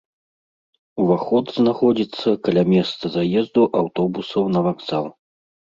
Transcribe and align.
Уваход 1.03 1.45
знаходзіцца 1.59 2.29
каля 2.49 2.63
месца 2.73 3.05
заезду 3.19 3.61
аўтобусаў 3.85 4.53
на 4.57 4.71
вакзал. 4.71 5.05